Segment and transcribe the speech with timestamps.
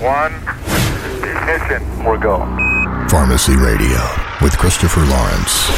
[0.00, 0.34] one,
[1.24, 2.04] ignition.
[2.04, 2.38] We're go.
[3.08, 3.98] Pharmacy Radio
[4.42, 5.68] with Christopher Lawrence.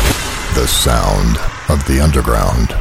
[0.55, 2.73] The sound of the underground.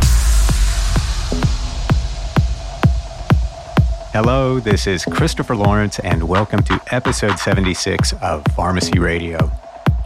[4.14, 9.52] Hello, this is Christopher Lawrence, and welcome to episode 76 of Pharmacy Radio.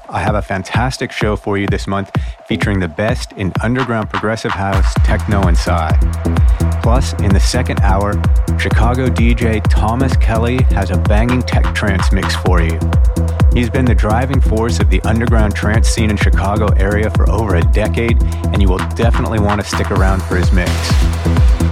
[0.09, 2.11] I have a fantastic show for you this month
[2.45, 5.91] featuring the best in underground progressive house, techno, and psy.
[6.81, 8.13] Plus, in the second hour,
[8.59, 12.79] Chicago DJ Thomas Kelly has a banging tech trance mix for you.
[13.53, 17.55] He's been the driving force of the underground trance scene in Chicago area for over
[17.55, 20.71] a decade, and you will definitely want to stick around for his mix.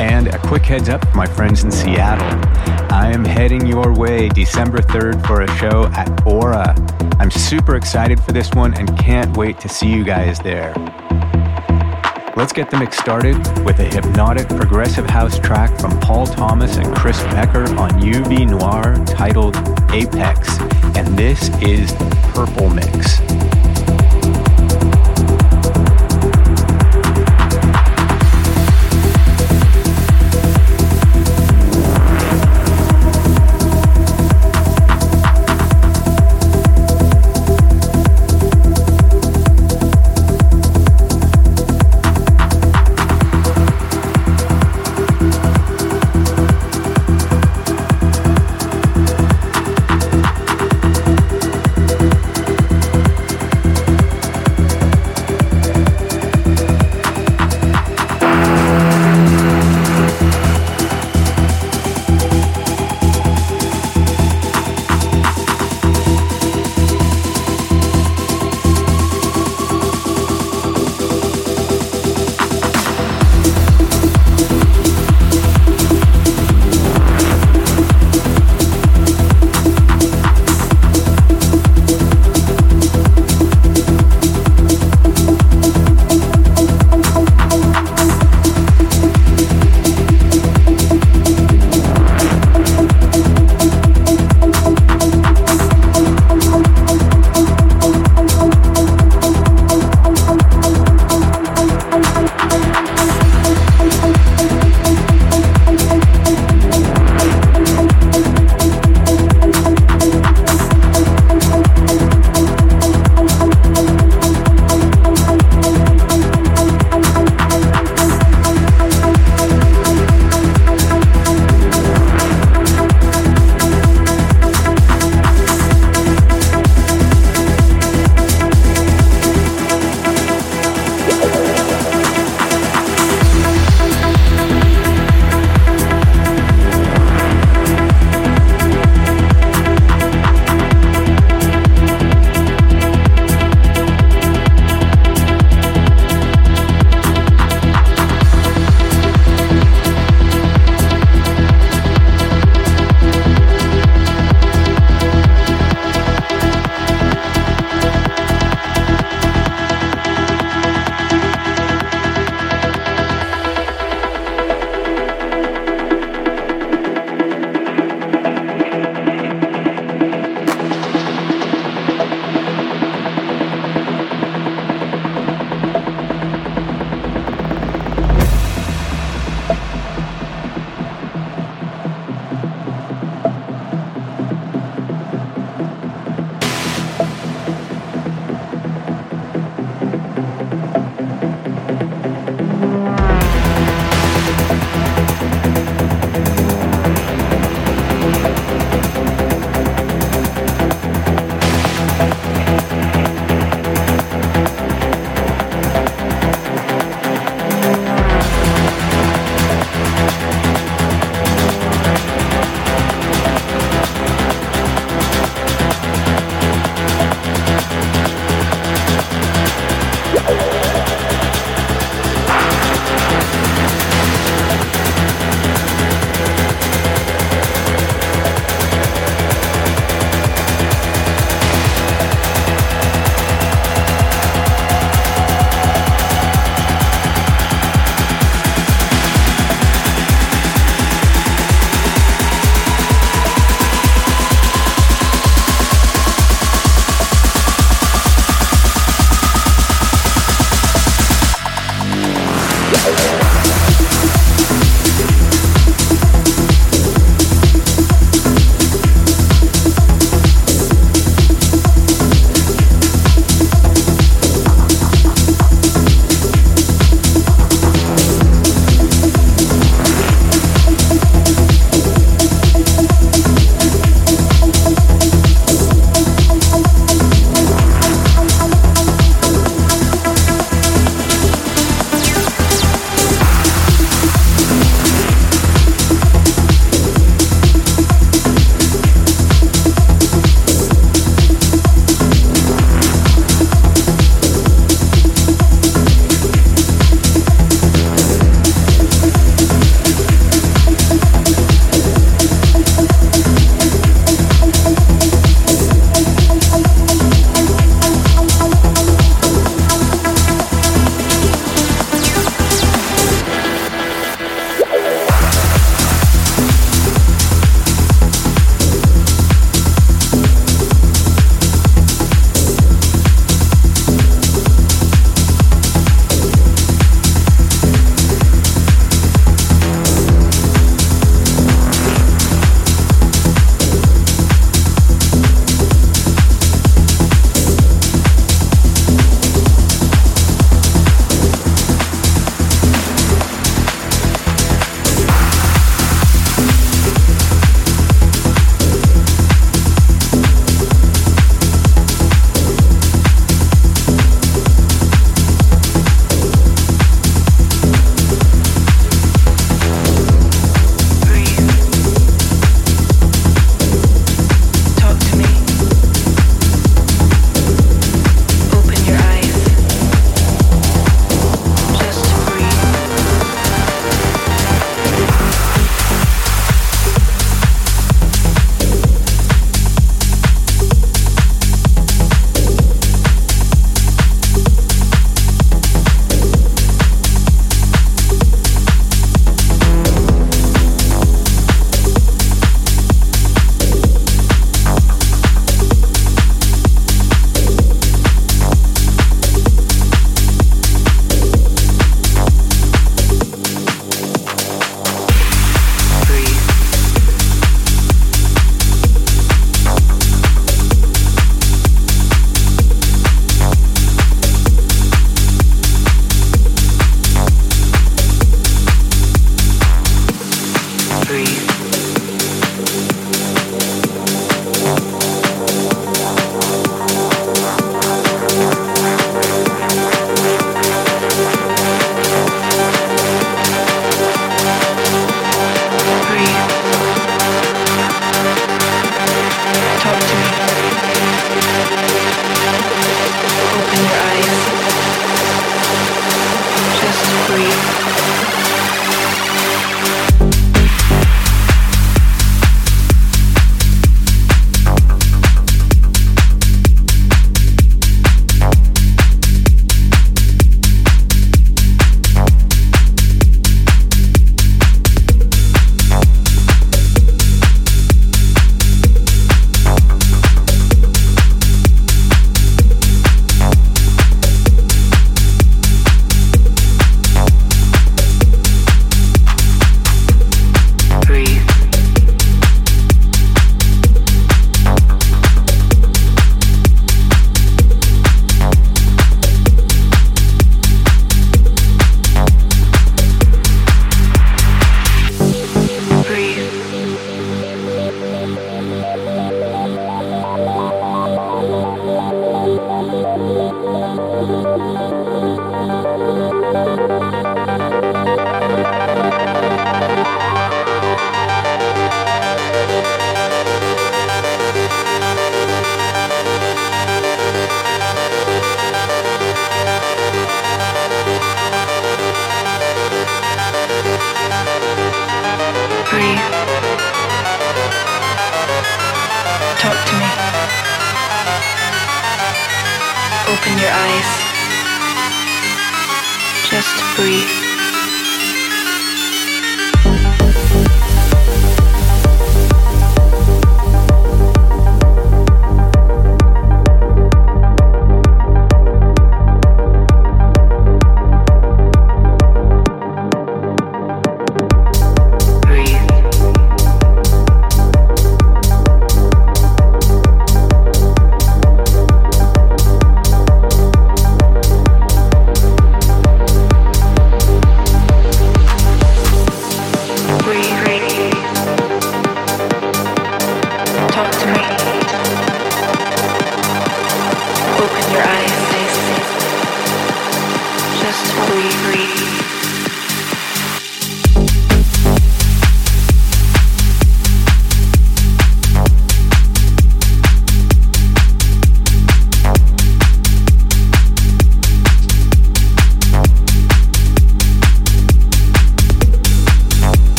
[0.00, 2.26] And a quick heads up my friends in Seattle.
[2.92, 6.74] I am heading your way December 3rd for a show at Aura.
[7.20, 10.74] I'm super excited for this one and can't wait to see you guys there.
[12.36, 16.94] Let's get the mix started with a hypnotic progressive house track from Paul Thomas and
[16.94, 19.56] Chris Becker on UV Noir titled
[19.90, 20.60] Apex,
[20.98, 23.20] and this is the Purple Mix.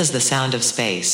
[0.00, 1.13] Is the sound of space.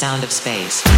[0.00, 0.89] Sound of space.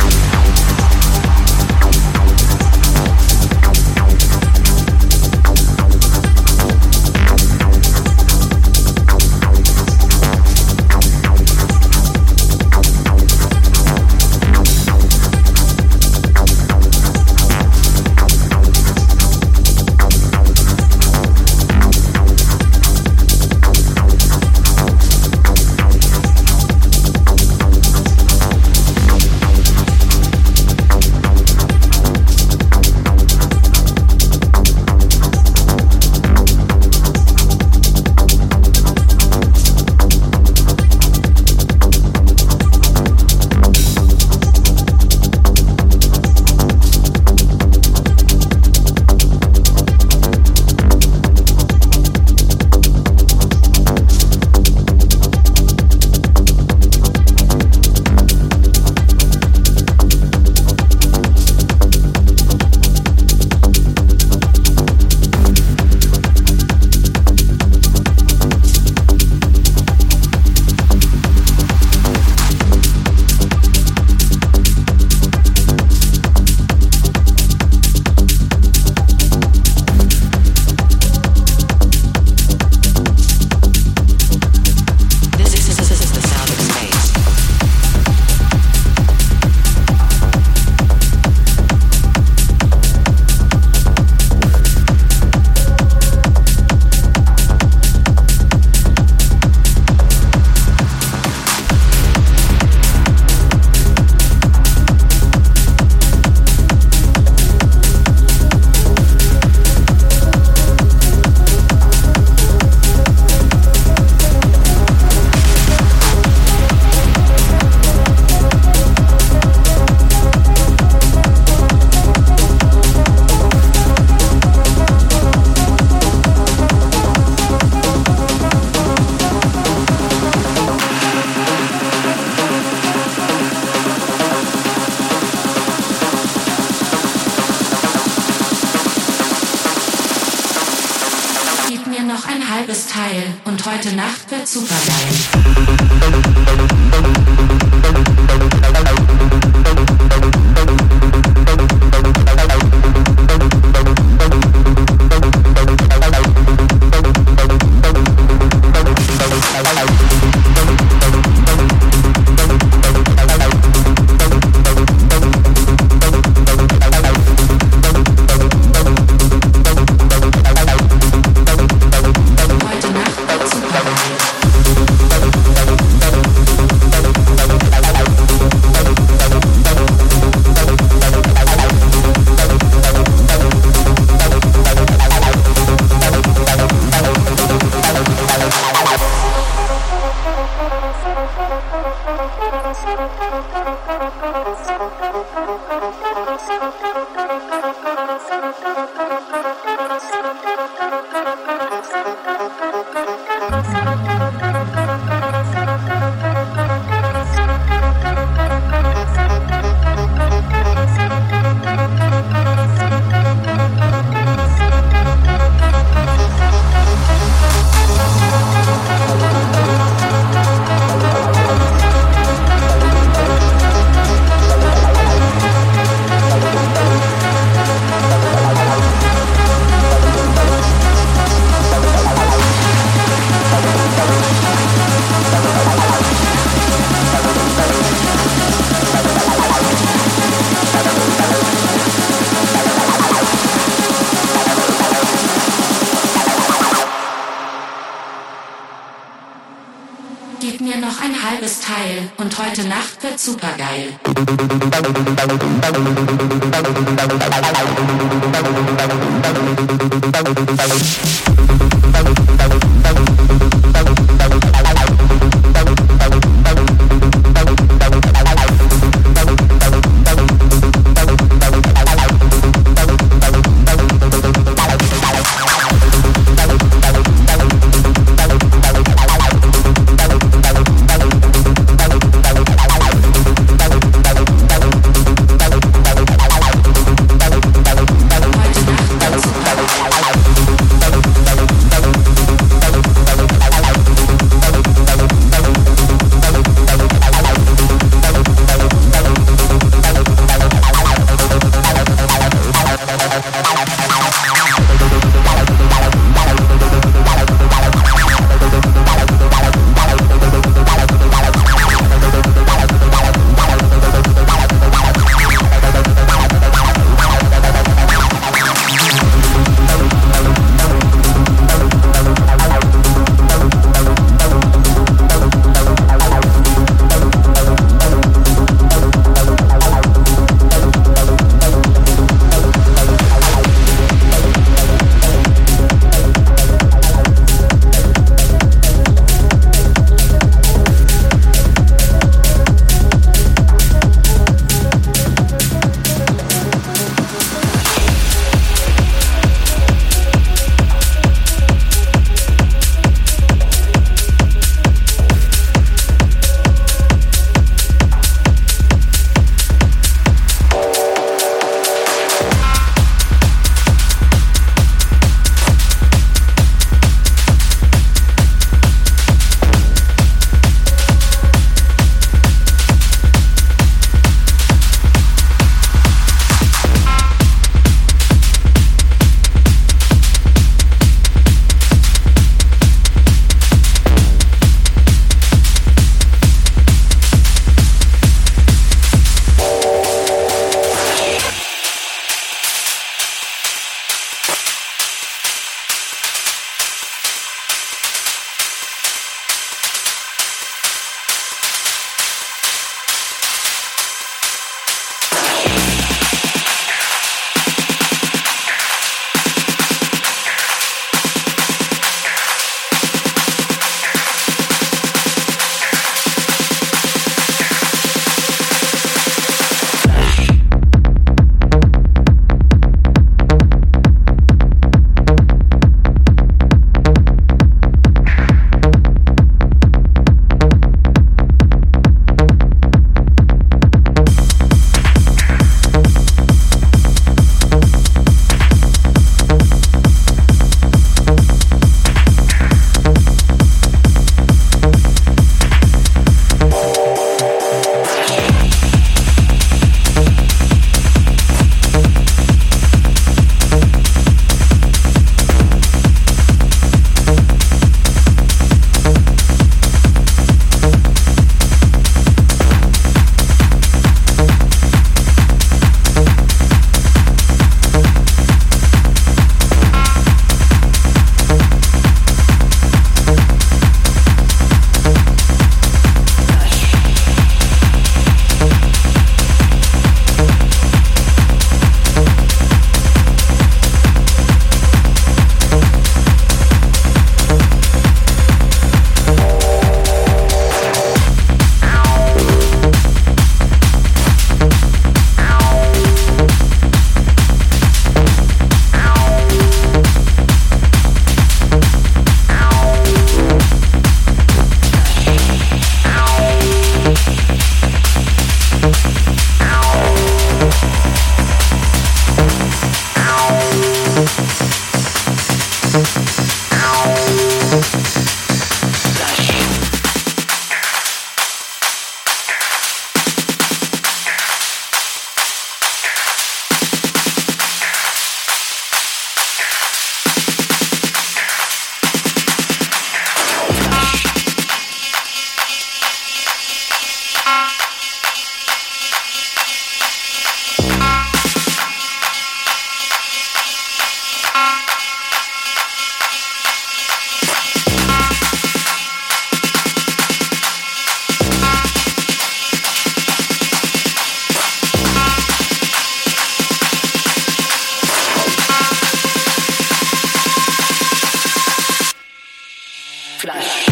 [563.23, 563.72] Flash.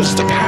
[0.00, 0.39] The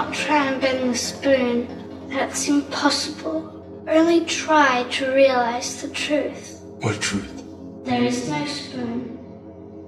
[0.00, 1.68] not try and bend the spoon.
[2.08, 3.84] That's impossible.
[3.86, 6.62] Only try to realize the truth.
[6.80, 7.44] What truth?
[7.84, 9.18] There is no spoon.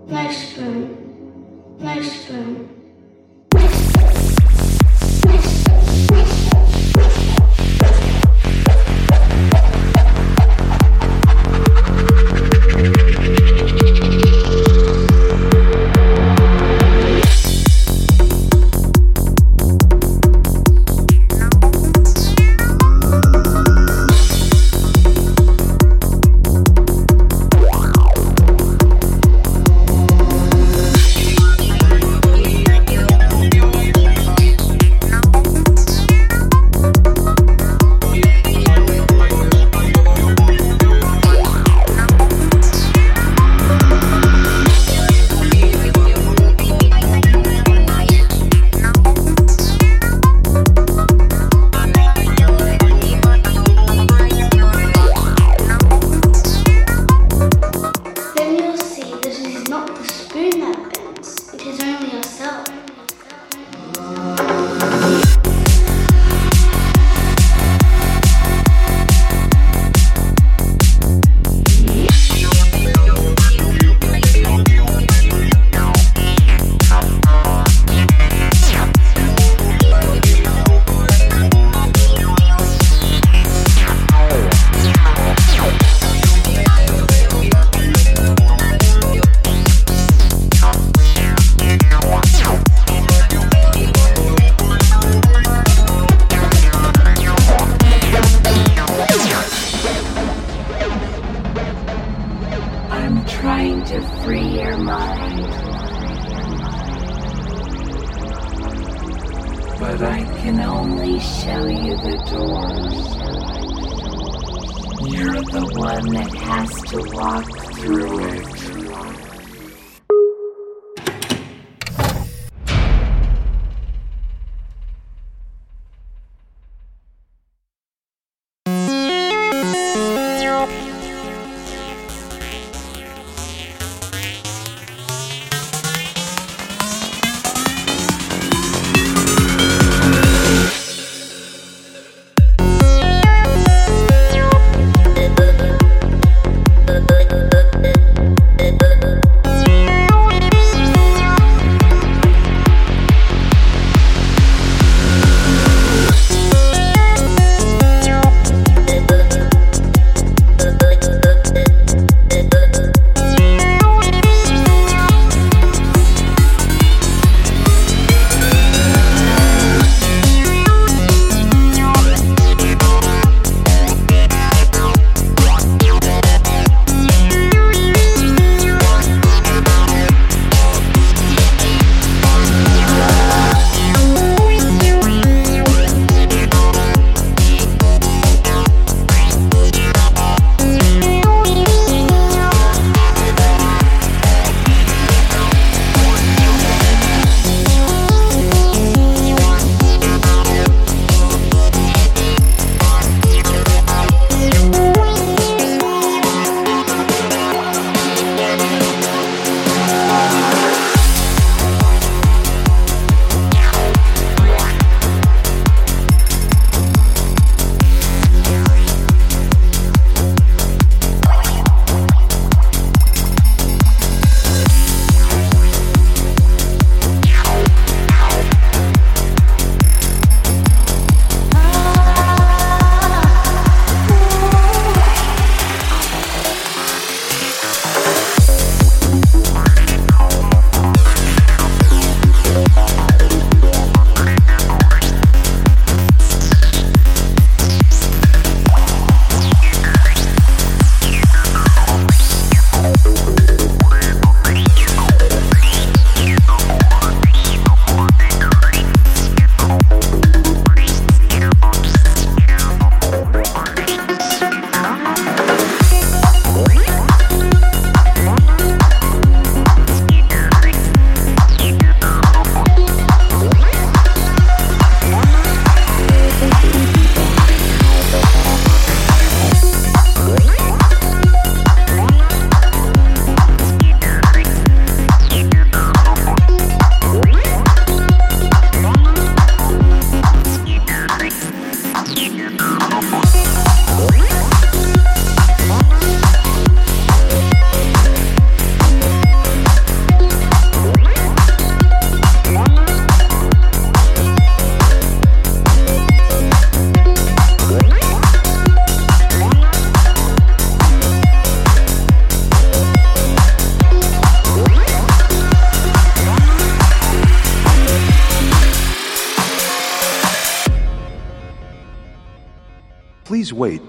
[0.06, 1.78] No spoon.
[1.78, 2.71] No spoon.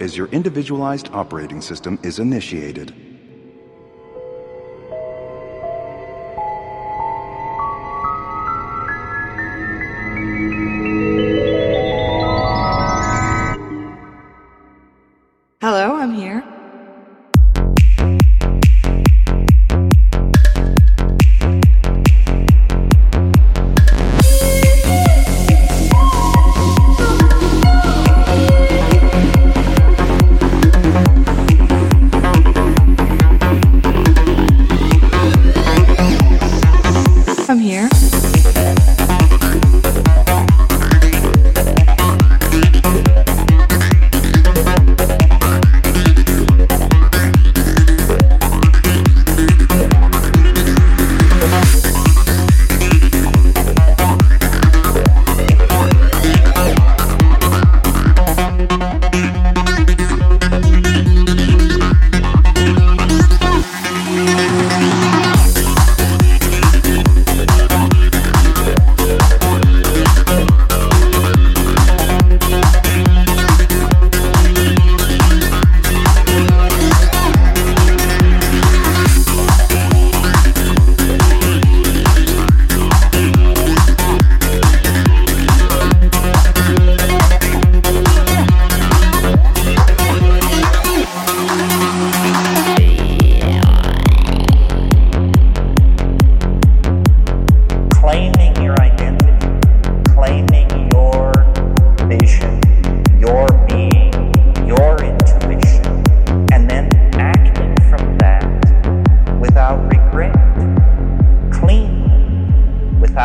[0.03, 3.02] as your individualized operating system is initiated.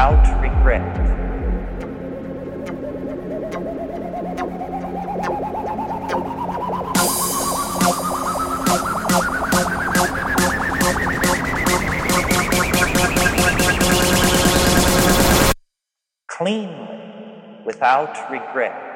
[0.08, 0.82] without regret.
[16.26, 18.88] Cleanly, without regret.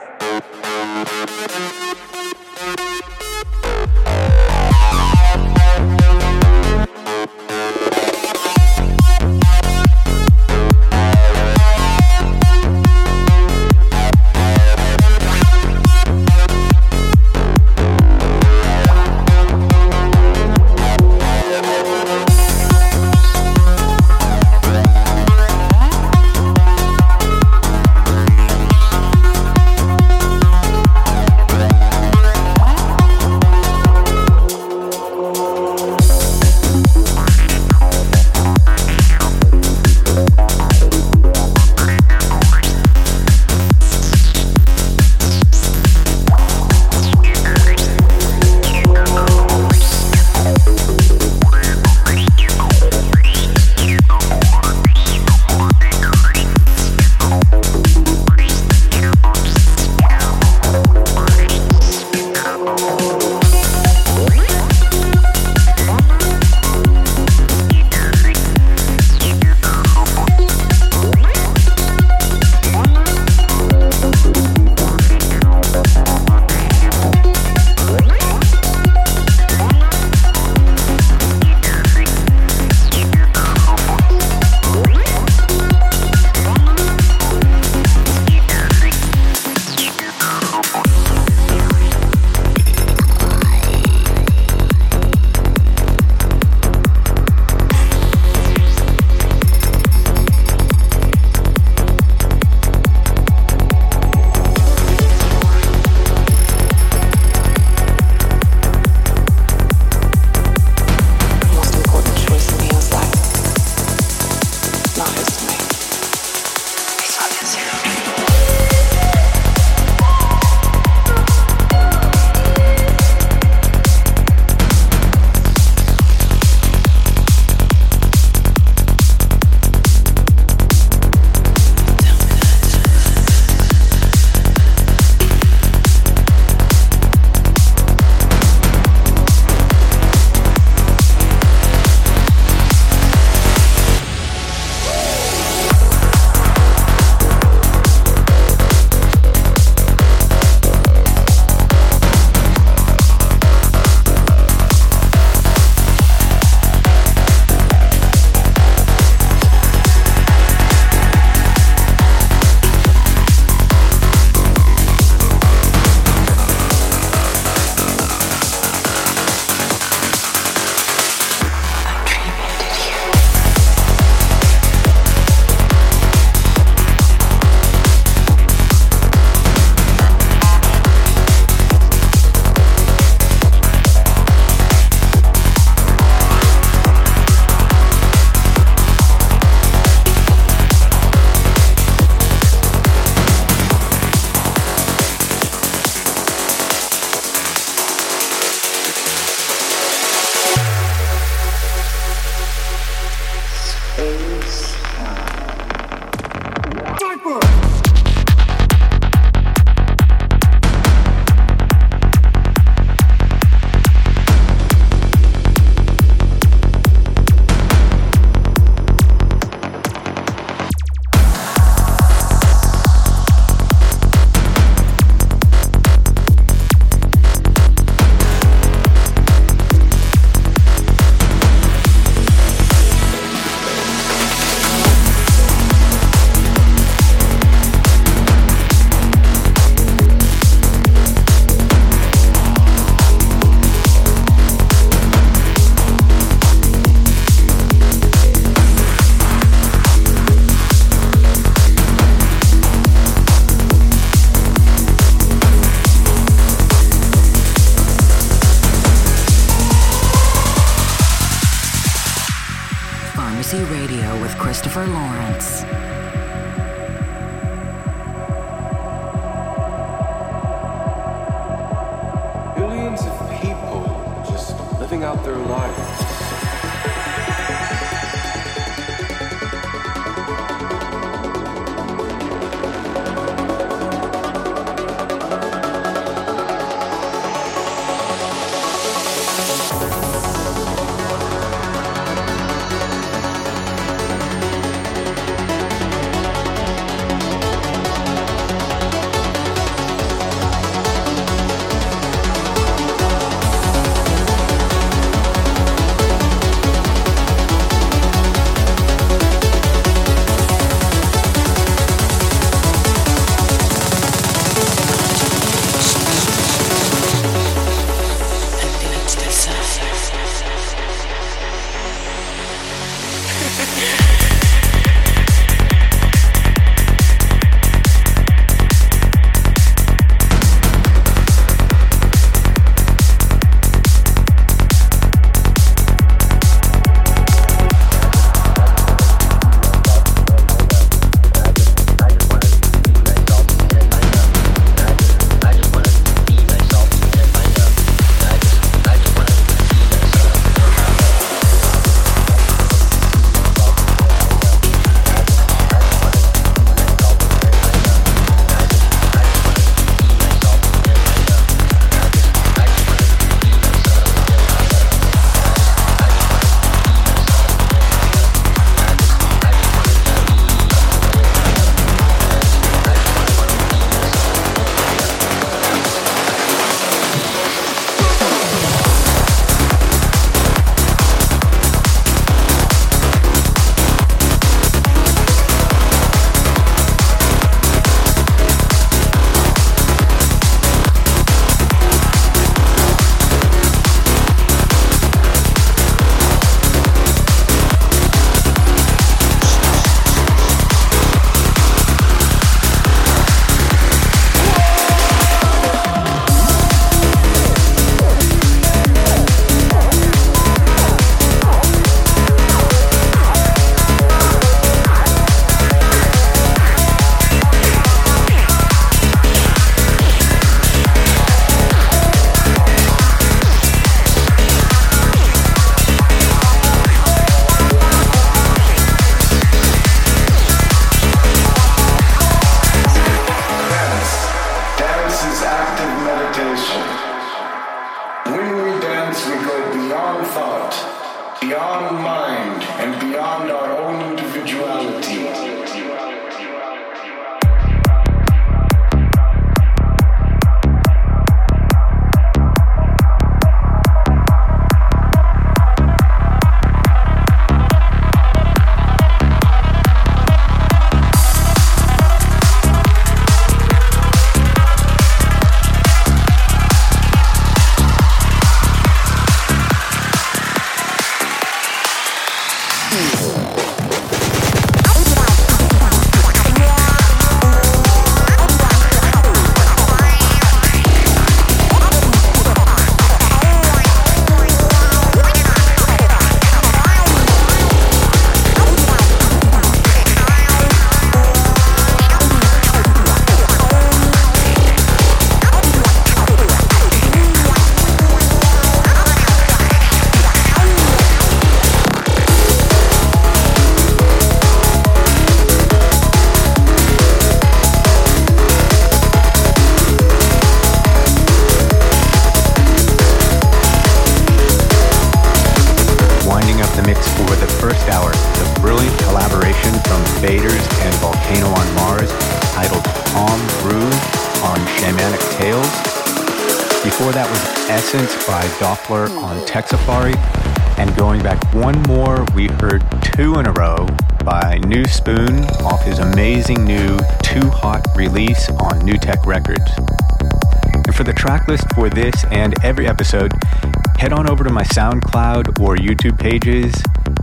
[544.72, 546.74] SoundCloud or YouTube pages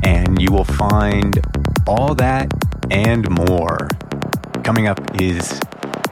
[0.04, 1.40] and you will find
[1.88, 2.48] all that
[2.92, 3.88] and more.
[4.64, 5.60] Coming up is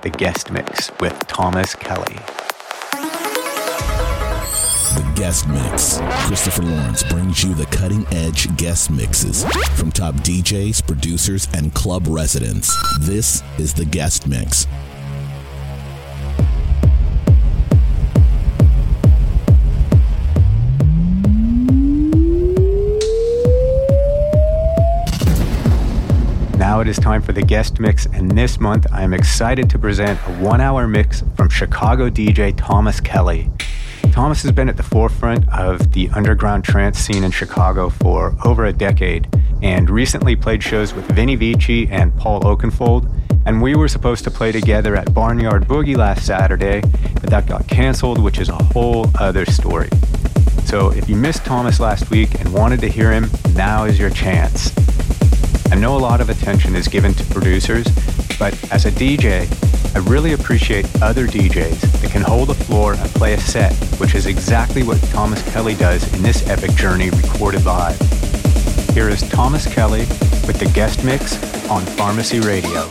[0.01, 2.15] the guest mix with Thomas Kelly.
[4.95, 5.99] The Guest Mix.
[6.25, 9.43] Christopher Lawrence brings you the cutting edge guest mixes
[9.75, 12.75] from top DJs, producers, and club residents.
[13.01, 14.65] This is the Guest Mix.
[26.88, 30.17] It is time for the guest mix, and this month I am excited to present
[30.25, 33.51] a one hour mix from Chicago DJ Thomas Kelly.
[34.13, 38.63] Thomas has been at the forefront of the underground trance scene in Chicago for over
[38.63, 39.27] a decade
[39.61, 43.11] and recently played shows with Vini Vici and Paul Oakenfold.
[43.45, 46.79] And we were supposed to play together at Barnyard Boogie last Saturday,
[47.15, 49.89] but that got canceled, which is a whole other story.
[50.63, 54.09] So if you missed Thomas last week and wanted to hear him, now is your
[54.09, 54.71] chance.
[55.78, 57.86] I know a lot of attention is given to producers,
[58.39, 59.45] but as a DJ,
[59.95, 64.15] I really appreciate other DJs that can hold a floor and play a set, which
[64.15, 67.99] is exactly what Thomas Kelly does in this epic journey recorded live.
[68.95, 70.07] Here is Thomas Kelly
[70.47, 71.36] with the guest mix
[71.69, 72.89] on Pharmacy Radio.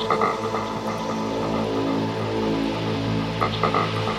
[0.00, 0.22] Thank
[4.06, 4.17] you.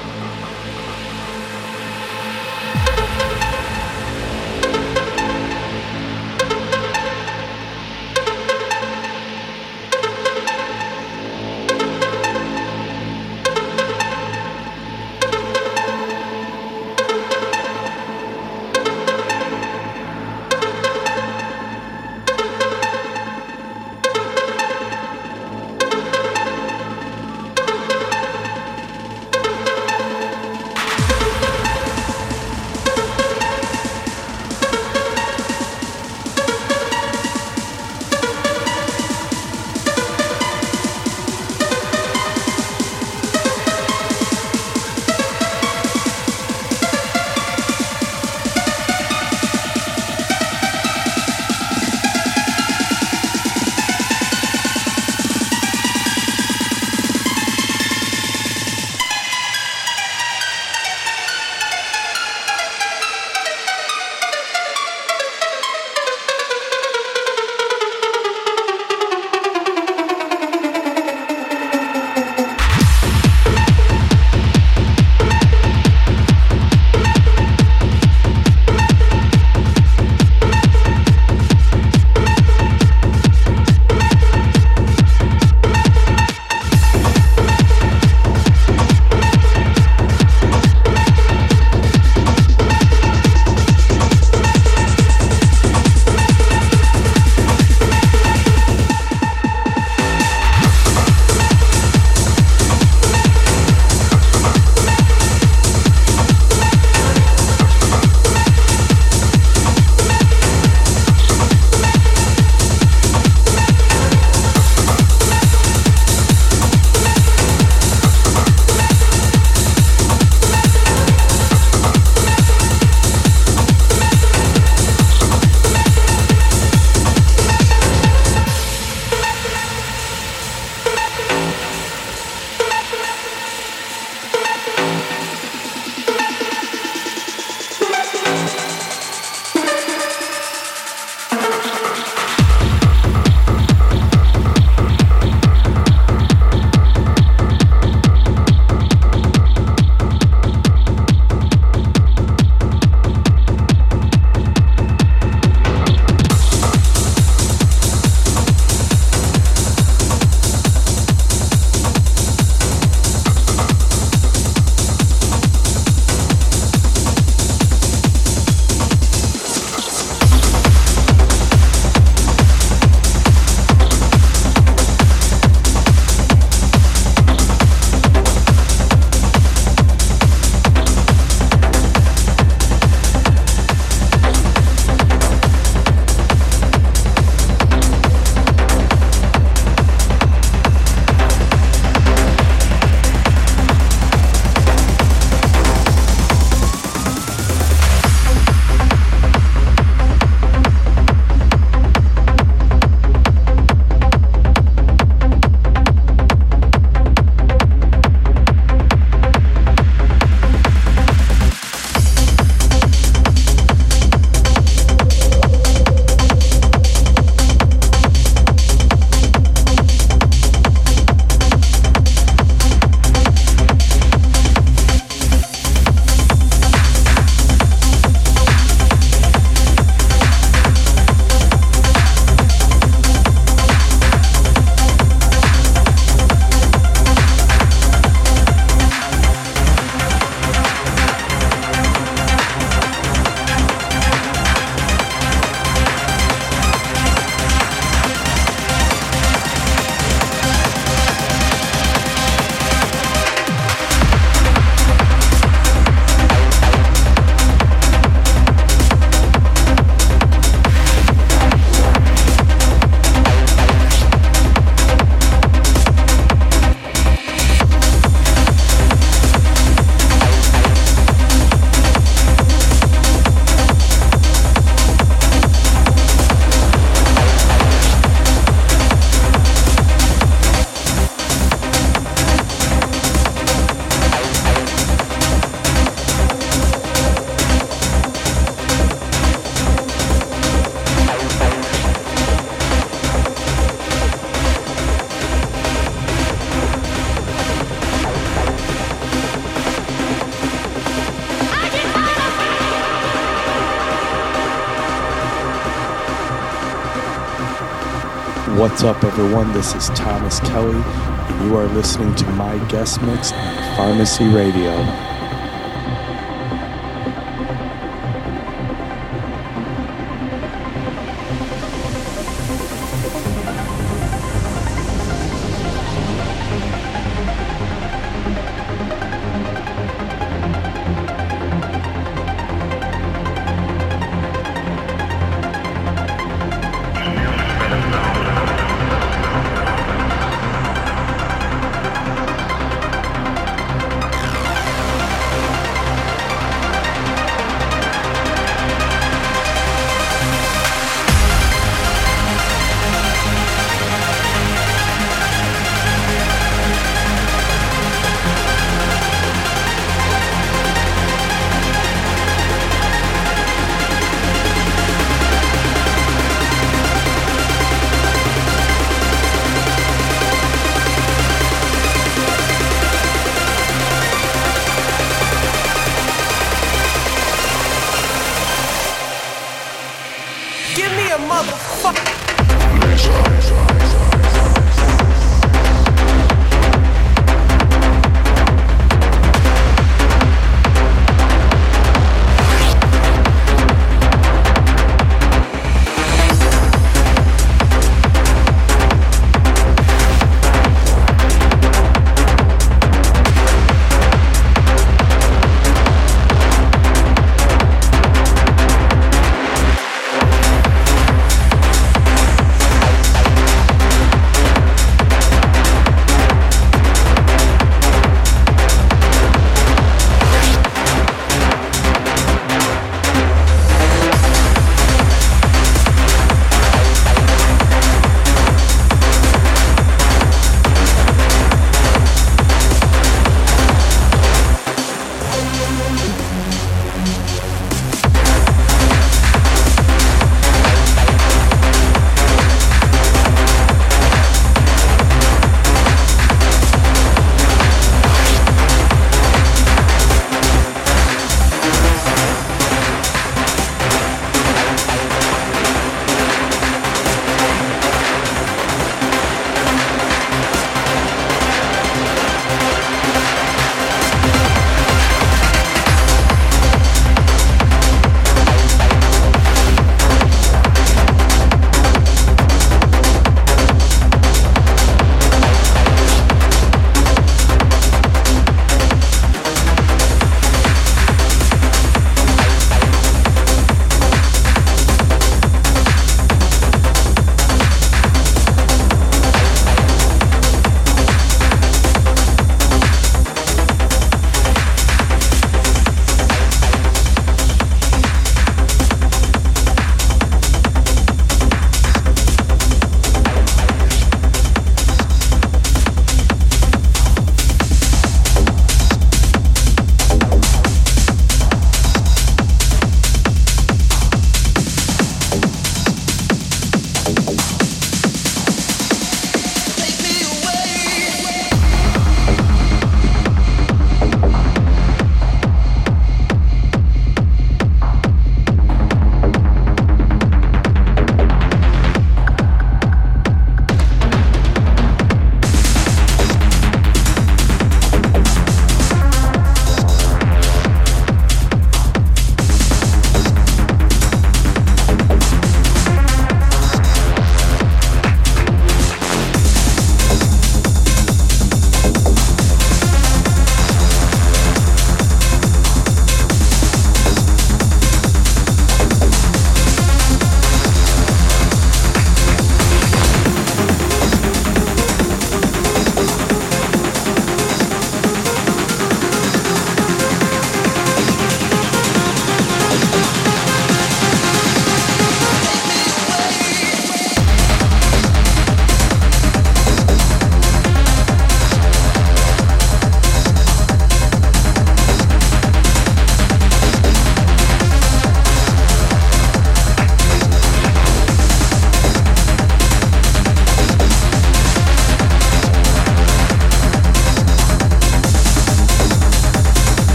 [309.09, 309.51] Everyone?
[309.53, 315.08] This is Thomas Kelly, and you are listening to my guest mix on Pharmacy Radio.